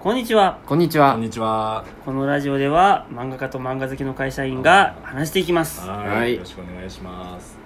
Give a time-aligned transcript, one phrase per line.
[0.00, 0.60] こんにちは。
[0.64, 1.14] こんにちは。
[1.14, 1.84] こんにちは。
[2.04, 5.80] このラジオでは漫画家と漫画好きの会社員が話していきます。
[5.80, 6.34] はい、はい。
[6.34, 7.58] よろしくお願いします。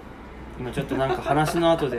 [0.59, 1.99] 今ちょっとなんか話の後で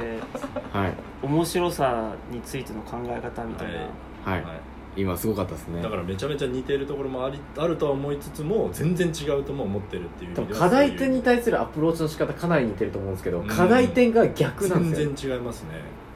[0.72, 0.94] はい。
[1.22, 3.80] 面白さについての考え方みたいな、
[4.26, 4.60] はい、はい。
[4.98, 5.84] 今すごかったですね。
[5.84, 13.48] だからめちゃめちゃ似てるところもありあるとは思いつつも全然違うとも思ってるっていう意多分味では課題点に対するアプローチの仕方かなり似てると思うんですけど、うん。
[13.48, 15.70] 課題点が逆なんですよ全然違いますね。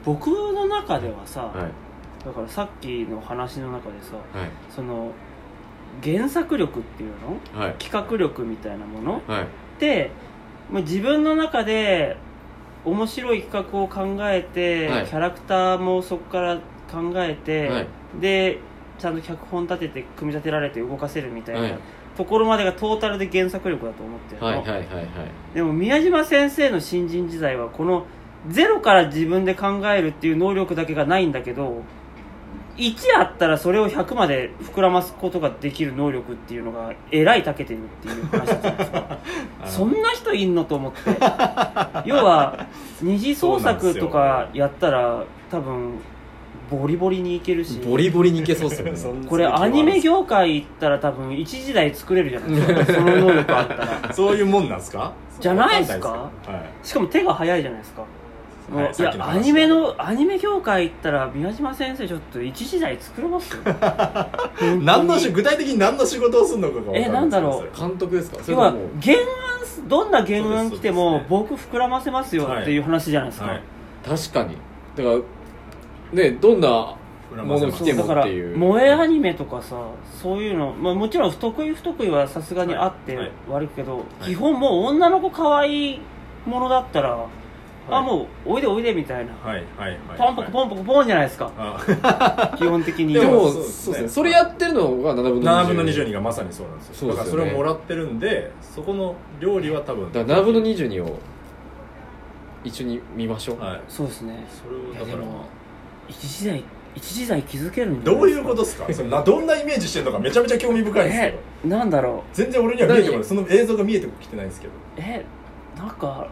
[0.04, 1.87] 僕の中ではさ、はい
[2.24, 4.50] だからさっきの話の中でさはい。
[4.68, 5.12] その
[6.02, 7.12] 原作力っていう
[7.54, 7.60] の？
[7.60, 7.74] はい。
[7.78, 9.22] 企画力みたいなもの？
[9.26, 9.42] はい。
[9.42, 9.46] っ
[9.78, 10.10] て
[10.70, 12.16] もう自分の中で
[12.84, 15.06] 面白い企画を考えて、はい。
[15.06, 16.56] キャラクターもそこから
[16.90, 17.86] 考えて、はい。
[18.20, 18.60] で
[18.98, 21.78] ちゃんと脚本立てて組み立てられて動かせるみたいな、はい。
[22.16, 25.06] ところまでがトータルで原作力だと思ってるの、はいはいはいはい。
[25.54, 28.06] でも宮島先生の新人時代はこの
[28.48, 31.82] ゼロから自分で考えるっていう能力だけがないんだけど
[32.78, 39.18] 1あったらそれを100まで膨らますことができる能力っていうのがえらい長けてるっていう話じゃないですか。
[39.66, 40.98] そんな人いんのと思って。
[42.06, 42.66] 要は
[43.02, 45.94] 二次創作とかやったら多分
[46.70, 47.80] ボリボリにいけるし。
[47.80, 48.98] ボリボリにいけそうっすよね。
[49.28, 52.94] これアニメ業界行ったら多分一時代作れるじゃないですか。
[52.94, 55.12] その能力あったらそういうもんなんですか？
[55.40, 56.08] じゃないですけど。
[56.10, 56.30] は
[56.82, 56.86] い。
[56.86, 58.02] しかも手が早いじゃないですか
[58.70, 63.62] もうはいいやアニメのアニメ業界行ったら宮島先生ちょっと一時代作れますよ。
[64.82, 67.78] 何のし具体的に何の仕事をするのかがえなんだろう。
[67.78, 68.38] 監督ですか？
[68.46, 73.62] 要は原案どんな原案来てもそうです僕膨らませますよっていう話じゃないですか、はい。
[74.04, 74.56] 確かに。
[74.96, 75.22] だか
[76.14, 76.96] らねどんな
[77.44, 78.54] もの来てもっていう。
[78.54, 79.76] 萌えアニメとかさ
[80.20, 83.24] そういうの、まあ、もちろん不得意不得意はさすがにあってはい。
[83.26, 83.32] はい。
[83.50, 86.00] 悪いけど、い基本もう女の子可愛い
[86.46, 87.26] ものだったら、
[87.90, 88.04] あはい。
[88.04, 90.18] もうおいでおいでみたいな、はいはいはい。
[90.18, 93.14] ポンポコポンポコポンじゃないですか、あ 基本的に。
[93.14, 93.92] でもそうそうですね。
[93.92, 94.08] ですね。
[94.08, 96.94] それやってるのが7分の20 7分の22がまさにそうなんですよ。
[96.94, 97.16] そうですよね。
[97.16, 100.12] だからそれをもらってるんでそこの料理は多分。
[100.12, 101.18] だから7分の22を
[102.64, 103.60] 一緒に見ましょう。
[103.62, 103.80] はい。
[103.88, 104.44] そうですね。
[104.48, 105.18] それをいやだから。
[105.18, 105.44] でも
[106.08, 106.62] 一時代
[106.94, 108.92] 一時代気づけるんじゃなどういうことですか？
[108.92, 113.24] それなどんなイメージしてるのかめちゃめちゃ興味深いんですけどえなんだろ全然俺には見えてこない。
[113.24, 114.72] その映像が見えてきてないんですけど。
[114.72, 115.24] うえ
[115.78, 116.26] なんか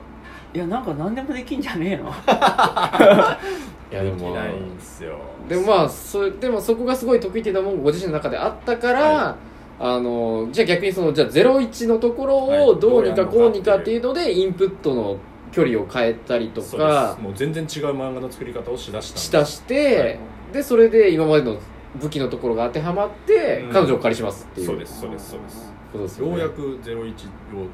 [0.57, 2.05] いやなんか何でもできんじゃねえの。
[3.93, 4.17] いやでも。
[4.17, 5.19] できないんですよ。
[5.47, 9.37] でもまあそでもそこがすごい得意っていうのもご自身の中であったから、は
[9.79, 12.61] あのじゃあ逆にそのじゃあ01のところはい。
[12.63, 15.19] をどうにかこうにかっていうのでインプットの
[15.53, 17.23] 距離を変えたりとかす。
[17.23, 20.19] もう全然違う漫画の作り方をしだしたんしたして、
[20.55, 21.59] でそれで今までの
[22.01, 23.73] 武器のところが当てはまって、うん。
[23.75, 24.69] 彼女をお借りしますっていう。
[24.69, 26.33] そうですそうですそうですことですよね。
[26.33, 27.15] ようやく01を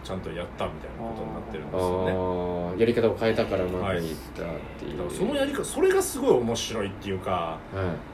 [0.02, 2.80] ちゃんとやったみたいなことになってるんですよね。
[2.80, 4.46] やり方を変えたからうまくいったっ
[4.78, 8.11] ていう、だからそのやり方それがすごい面白いっていうかはい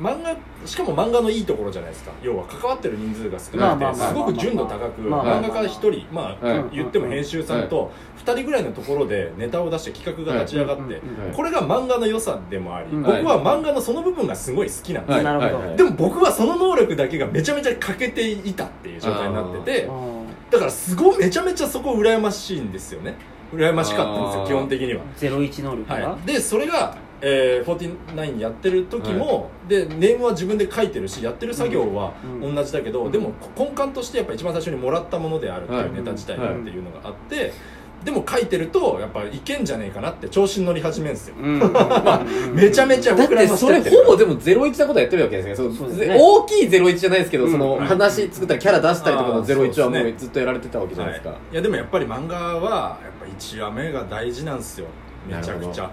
[0.00, 2.12] 漫画しかも漫画のいいところじゃないですか。
[2.22, 6.64] 要は関わってる人数が少なくてすごく純度高く漫画家1人まあはい。
[6.72, 7.90] 言っても編集さんと
[8.24, 11.00] 2人ぐらいのところでネタを出して企画が立ち上がって
[11.34, 13.02] これが漫画の良さでもありうん。
[13.02, 20.18] 僕は漫画のその部分がすごい好きなんですでも僕はその能力だけがめちゃめちゃ欠けていたっていう状態になっててうん
[20.50, 23.14] だからすごいめちゃめちゃそこ羨ましいんですよね
[23.52, 24.46] 羨ましかったんですよあー。
[24.46, 25.02] 基本的には。
[25.16, 27.76] ゼロ一能力が、はい、でそれが、えー、
[28.14, 32.54] 49やってる時も、でネームは自分で書いてるしやってる作業はうん。
[32.54, 33.12] 同じだけど、うん。
[33.12, 35.84] でも根幹としてやっぱ一番最初にもらったものであるってはい。
[35.86, 37.52] いうネタ自体がっていうのがあって、
[38.04, 41.60] でも書いてるとやっぱいけんじゃねえかなって調子に乗り始めるんですよ、うん。
[41.60, 43.48] うんめちゃめちゃだっ膨ら。
[43.48, 46.16] それほぼでも01なことやってるわけですねそうそうですね。
[46.16, 47.50] 大きい01じゃないですけど、うん。
[47.50, 47.86] そのはい。
[47.88, 54.86] 話作ったりキャラ出したりとかのあーそう01はもうずっとやられてたわけじゃないですか、はい、いやでもやっぱり漫画はやっぱ1話目が大事なんですよ。
[55.26, 55.90] めちゃくちゃ。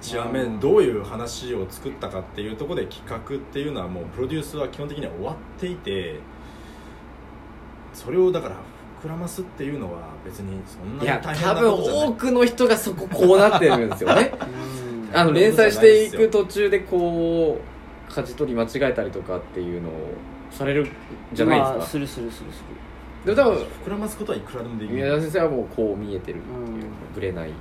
[0.00, 6.18] 1話目どういう話を作ったかっていうところで企画っていうのはもうプロデュースは基本的には終わっていて
[7.94, 8.56] それをだから
[9.02, 12.06] 膨らますっていうのは別にそんないやに大変多なことじゃない。
[12.06, 14.32] 分多くの人がそここうなってるんですよね。
[15.10, 15.16] うん。
[15.16, 17.60] あの連載していく途中でこ
[18.08, 19.92] う舵取り間違えたりとかっていうのを
[20.50, 20.88] されるん
[21.32, 22.64] じゃないですか、まあするするするする
[23.24, 24.94] でも多分膨らますことはいくらでもできる。
[24.96, 26.82] 宮田先生はもうこう見えてるっていう、うん。
[27.14, 27.54] ぶれないん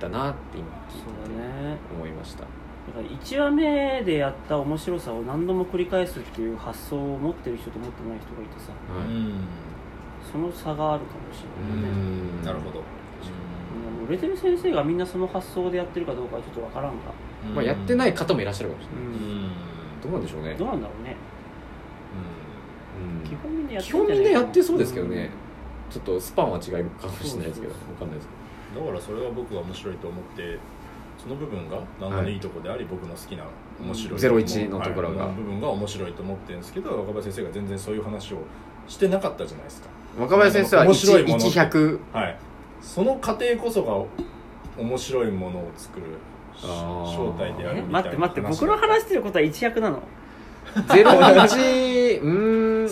[0.00, 2.40] だなって今聞いそうてだね思いました。
[2.42, 8.72] だから1話目でやった面白さを何度も繰り返すっていう発想を持ってる人と持ってない人がいてさ
[9.08, 9.40] うん
[10.32, 11.88] その差があるかもしれないね。
[11.88, 12.44] うん。
[12.44, 12.82] なるほど。
[14.00, 14.06] うん。
[14.08, 16.96] 売れてる先生がみんなその発想でやってるかどうかはちょっとわからんが
[17.54, 19.50] まあ、やってないい方もいらっしゃるかもしれうない、ん。
[20.02, 20.54] どうなんでしょうね。
[20.54, 21.10] どうなんだろうね。
[21.10, 22.45] うん
[23.24, 23.66] 基本みん。
[23.66, 25.30] なやって基本みんなやってそうですけどんね、
[25.90, 26.84] ちょっとスパンは違いかも
[27.22, 28.28] しれないですけどわかんないです
[28.74, 30.58] けだからそれは僕は面白いと思って
[31.18, 33.44] その部分が漫画のいいとこであり、僕の好きな
[33.80, 35.26] 面白いゼロ一のところが。
[35.26, 35.34] はい。
[35.34, 38.38] 部分が面白いと思ってるんですけど若林先生が全然そういう話を
[38.86, 39.88] してなかったじゃないですか。
[40.18, 42.38] 若林先生は面白いもの1100はい。
[42.82, 46.04] その過程こそが面白いものを作る
[46.60, 50.02] 正体であるえみたいな待って待って僕の話してることは一役なの？
[50.94, 51.56] ゼロ一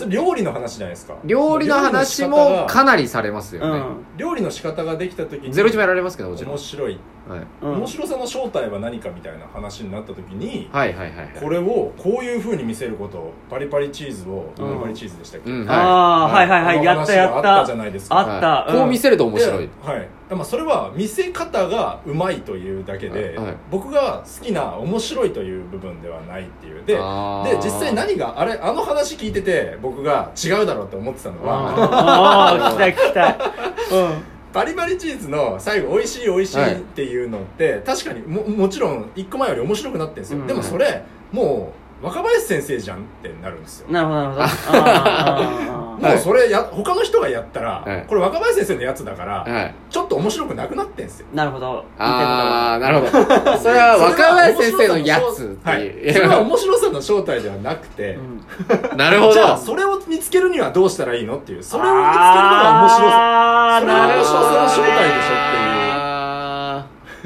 [0.05, 1.15] それ料理の話じゃないですか。
[1.23, 4.05] 料理の話もかなりされますよね、うん。
[4.17, 6.53] 料理の仕方ができた時にゼロ一もやられますけどもちろん。
[6.53, 7.73] 面白い、はい、うん。
[7.77, 11.29] 面白さの正体は何かみたいな話になった時に、はいはいはいはい。
[11.39, 14.67] これをこういうふうに見せることパリパリチーズを、うん。
[14.67, 16.49] パリパリチーズでしたっけ、うんああはい。
[16.49, 18.19] はいはいやったやっあったじゃたないですか。
[18.19, 18.47] あった。
[18.47, 18.77] はい。
[18.77, 19.67] こう見せると面白い。
[19.67, 20.07] ではい。
[20.27, 23.57] まあ、それは見せ方がうまいというだけで、はい。
[23.69, 26.83] 僕が好きな面白いという部分ではないっていう。
[26.85, 27.49] であー。
[27.49, 40.47] で実際何があれあの話聞いてて僕が違うだろうと思ってたのは、ああ聞きたい聞きたいバリバリチーズの最後美味しい美味しいっていうのって、確かにももちろん一個前より面白くなってるんですよ、うん。
[40.47, 41.03] でもそれ
[41.33, 43.87] もう若林先生じゃんってなるんですよ。
[43.87, 48.05] うんなるほどなるほど もうそれや他の人がやったら、はい。
[48.07, 49.73] これ若林先生のやつだから、はい。
[49.89, 51.27] ちょっと面白くなくなってんすよ。
[51.33, 51.85] なるほど。
[51.97, 53.11] ああなるほど。
[53.57, 58.45] それは若林先生のやつってはい それは面白さの正体ではなくて、うん。
[58.97, 59.33] なるほど。
[59.33, 61.63] じゃあそれを見つけるにはどうしたらいいのっていう。
[61.63, 63.15] それを見つけるのが面白さ。
[63.15, 65.64] あーそれがなるほど面白さの正体でしょっていう。
[65.64, 65.64] あ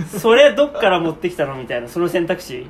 [0.05, 2.67] それどっから持ってきたのみたいなその選択肢？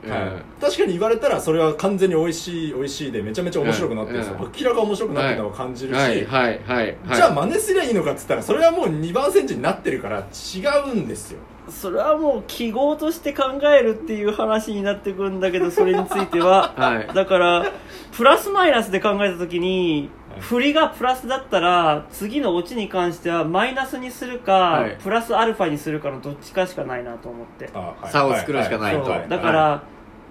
[0.62, 4.52] 確かに言われたらそれは完全に美味しい美味しいでめちゃめちゃ面白くなってるんですよ、うん。
[4.58, 6.26] 明らか面白くなってるのを感じるし、はい。
[6.26, 6.60] はい。
[6.66, 6.86] はい。
[7.06, 7.16] はい。
[7.16, 11.40] じゃあ真似すりゃいいのかっつったらそれはもう2番センチになってるから違うんですよ
[11.71, 16.74] それはもう記号として考えるっていう話になってくるんだけどそれについては。
[16.77, 17.07] はい。
[17.13, 17.66] だから
[18.12, 20.42] プラスマイナスで考えた時にはい。
[20.42, 24.98] 振りがプラスだったら次のオチに関してはマイナスにするか、はい。
[25.01, 27.69] プラスアルファにするかのどっちかしかないなと思って。
[27.74, 28.10] あはい。
[28.10, 28.94] 差を作るしかない。
[28.94, 29.12] そうと。
[29.12, 29.30] はい。
[29.30, 29.83] だから、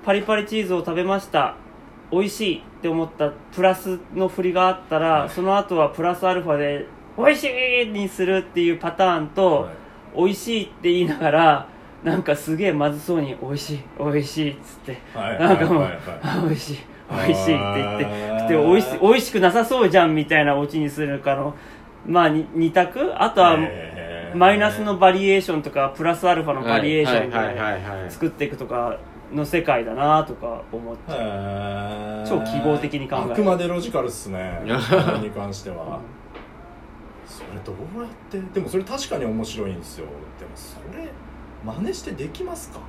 [0.05, 1.55] パリパリチーズを食べました。
[2.11, 6.87] 美味しいって思ったプラスの振りがあったら、その後はプラスアルファで
[7.19, 7.49] 美味し
[7.82, 11.69] いにするっていうパターンと、はい美味しいって言いながら
[12.05, 15.88] なんかすげえまずそうに美味しい美味しいっつってはいなんかもう、
[16.46, 16.78] 美味しい
[17.10, 18.49] 美味しいって言ってあー。
[18.49, 21.55] で美味し美味しくなさそうじゃんみたいなオチにするかの
[22.06, 23.12] まあに二択？
[23.16, 23.58] あとは
[24.34, 28.99] マイナスのバリエーションとかプラスアルファのバリエーションで作っていくとか
[29.32, 31.12] の世界だなとか思って。
[32.28, 33.32] 超記号的に考える。
[33.32, 34.61] あくまでロジカルっすね。
[35.22, 36.00] に関しては
[37.28, 38.40] それどうやって？
[38.54, 40.06] でもそれ確かに面白いんですよ。
[40.38, 41.08] でもそれ
[41.64, 42.80] 真似してできますか？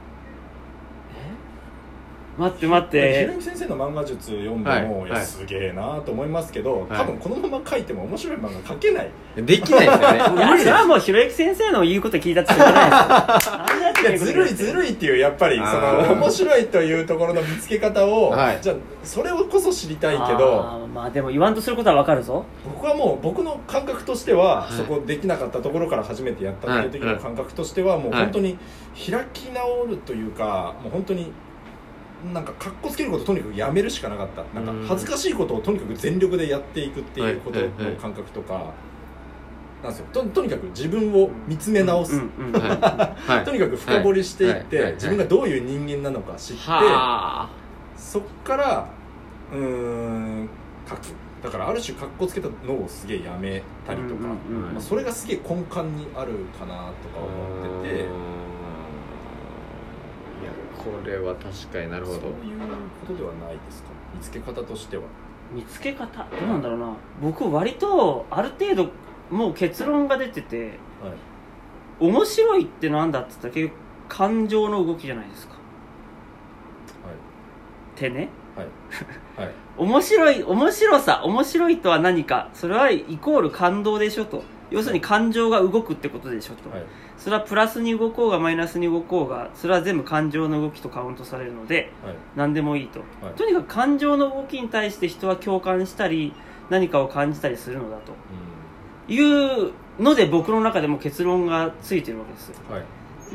[2.37, 5.25] 待って待っひてろゆき先生の漫画術読んではいも、いやはい。
[5.25, 6.89] すげえなと思いますけど、はい。
[6.91, 9.09] 多分このまま書いても面白い漫画描けない。
[9.35, 10.17] できないですよね。
[10.37, 13.55] いやそれはもうひろゆき先生の言うこと聞いたってしょうがないですよ
[14.03, 18.59] やずるいずるいっていうやっぱりその面白いというところの見つけ方を、はい。
[18.61, 22.45] じゃあそれをこそ知りたいけあどーまあでも言わんとすることはわかるぞ。
[22.65, 24.73] 僕はもう僕の感覚としては、はい。
[24.73, 28.23] そこできなかったところから初めてやったっていう時の感覚としては、もうはい。
[28.23, 28.57] 本当に
[29.09, 31.31] 開き直るというかもう本当に
[32.33, 34.43] なんかかっこつけることをとにかくやめるしかなかった。
[34.59, 34.81] なんうん。
[34.81, 37.73] か恥ずかしいことをとにかく全力でやっていくっていうことのはい。
[37.77, 37.85] はい。
[37.87, 37.95] はい。
[37.95, 38.73] 感覚とか、
[39.81, 40.05] なんですよ。
[40.11, 42.25] ととにかく自分を見つめ直す、と
[43.51, 47.49] にかく深掘りしていって、自分がどういう人間なのか知って、は
[47.95, 48.89] そっから
[49.51, 50.49] うーん
[50.87, 50.99] 書く。
[51.41, 54.27] だからある種かっこつけたのをすげえやめたりとか、
[54.73, 57.95] まあ、それがすげえ根幹にあるかなとか思ってて。
[57.95, 58.09] いや
[60.77, 62.19] これは確かになるほど。
[62.19, 62.35] そういう
[63.07, 63.89] ことではないですか？
[64.13, 65.03] 見つけ方としては。
[65.53, 66.05] 見つけ方？
[66.05, 66.93] どうなんだろうな。
[67.21, 68.89] 僕割とある程度
[69.29, 70.75] もう結論が出ててはい。
[71.99, 75.59] 面白いってなんだって言ったら結局感情の動きじゃないですか。
[77.99, 78.29] ってね。
[78.55, 78.67] はい。
[79.45, 79.53] はい。
[79.77, 84.43] 面白い面白さ面白いとは何かそれはイコール感動でしょと。
[84.71, 86.85] 要するに感情が動くってことでしょと、はい。
[87.17, 92.15] それはプラスに動こうがマイナスに動こうがそれは全部感情の動きとカウントされるのではい。
[92.35, 93.33] 何でもいいと、はい。
[93.33, 96.33] とにかく感情の動きに対して人は共感したり
[96.69, 98.13] 何かを感じたりするのだと
[99.09, 102.51] いうので僕の中でも結論がついてるわけです。
[102.69, 102.85] うんはい。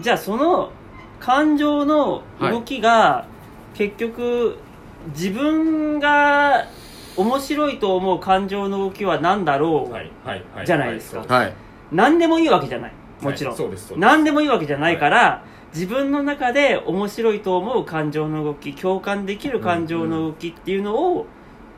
[0.01, 0.71] じゃあその
[1.21, 3.27] 感情の動きが
[3.75, 4.57] 結局
[5.15, 6.67] 自分が
[7.17, 10.67] 面白いと思う感情の動きは何だろう、はいはいはい。
[10.67, 11.21] じゃないですか。
[11.21, 11.55] ははい。
[11.93, 12.93] 何でもいいわけじゃない。
[13.21, 13.71] もちろん、はい。
[13.97, 21.27] 何でもいいわけじゃないから、自分の中で面白いと思う感情の動き共感できる感情の動きっていうのを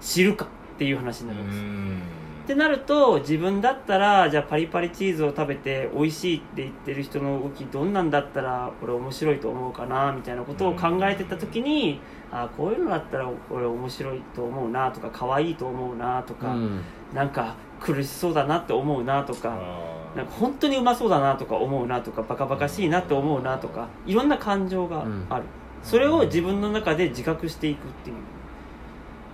[0.01, 12.01] 知るかっていう話にうなるんです、んってなると自分だったらじゃあパリパリチーズを食べて美味しいって言ってる人の動きどんなんだったら俺面白いと思うかなみたいなことを考えてた時に、
[12.31, 16.81] あこういうのだったら俺面白いと思うなとか可愛いと思うなとか、うん。
[17.13, 19.59] なんか苦しそうだなって思うなとか。
[19.61, 25.45] あなんか本当にうまそうだなとか思うなとかバカバカしいなって思うなとかいろんな感情がある、
[25.83, 28.17] それを自分の中で自覚していくっていう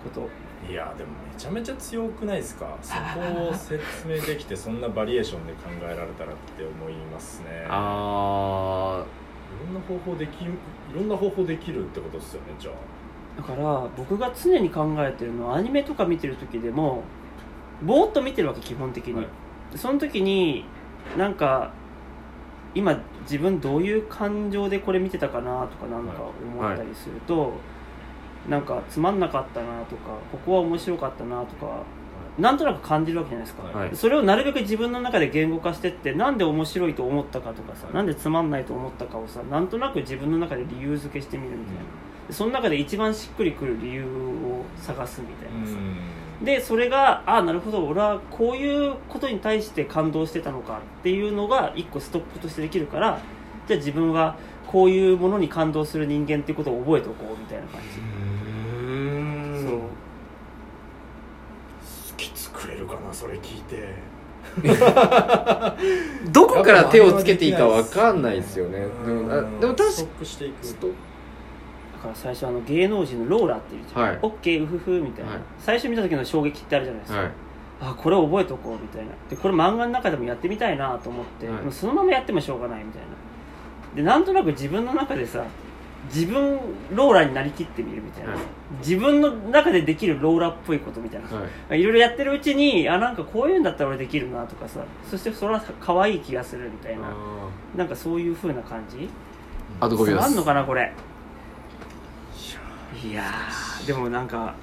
[0.03, 0.23] こと。
[0.23, 2.79] ーいやでもめちゃめちゃ強くないですか？
[2.81, 7.67] そこを説明できてそんなバリエーションで考えられたらって思いますね。
[7.69, 10.49] あいろんな方法できい
[10.95, 12.75] ろんな方法できるってことですよねじゃあ。
[13.41, 17.03] だから僕が常に考えてるのはアニメとか見てる時でも
[17.83, 19.27] ぼーっと見てるわけ基本的に、はい。
[19.75, 20.65] その時に
[21.19, 21.73] なんか
[22.75, 27.53] 今自分どういう感情でこれ見てたかなとかなんか思ったりすると、
[28.49, 31.83] なんかつまんなかったなとかここは面白かったなとか
[32.39, 33.75] なんとなく感じるわけじゃないですか、はい。
[33.75, 45.77] はいそれをなるべく自分の中で言語化してってなんで面白いと思ったかとかさなんでつまんないと思ったかをさなんとなく自分の中で理由付けしてみるみたいな、その中で一番しっくりくる理由を探すみたいなさ、
[46.43, 53.21] でそれがああなるほど俺はこういうことに対して感動してたのかっていうのが一個ストックとしてできるから
[53.69, 59.87] じゃあ自分はこういうものに感動する人間っていうことを覚えておこうみたいな感じ、うんそう好
[62.17, 64.13] き作れるかなそれ聞いて。
[64.63, 68.87] どあだから手をつけていいかわかんないですよね。
[69.07, 69.29] でも
[69.61, 70.67] でも確かストックしていく。
[70.67, 70.93] ストだ
[72.03, 74.19] から最初あの芸能人のローラっていうじゃん、はい。
[74.21, 75.41] オッケーウフフみたいな、はい。
[75.59, 77.31] 最初見た時の衝撃ってあるじゃないですか、はい。
[77.81, 79.13] あこれ覚えとこうみたいな。
[79.31, 81.63] でこれ漫画の中でもやってみたいなと思って、はい。
[81.63, 83.09] もうそのままやってもしょうがないみたいな。
[83.95, 85.45] でなんとなく自分の中でさ
[86.07, 86.59] 自分
[86.95, 88.41] ローラになりきってみるみたいな、はい。
[88.79, 91.81] 自分の中でできるローラっぽいことみたいな、はい。
[91.81, 94.81] いろいろやってるうちにあなんかこういうんだったら俺できるなとかさ。
[95.09, 97.15] そしてそれは可愛い気がするみたいな。
[97.77, 99.09] なんかそういう風な感じ。
[99.81, 100.93] あと5秒ですあんのかなこれ。
[103.05, 103.87] いやー。
[103.87, 104.55] でもなんか、